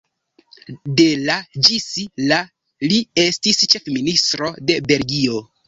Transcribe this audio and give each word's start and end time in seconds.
De 1.01 1.05
la 1.29 1.35
ĝis 1.67 1.85
la 2.33 2.41
li 2.87 2.99
estis 3.27 3.63
ĉefministro 3.75 4.53
de 4.73 4.83
Belgio. 4.93 5.47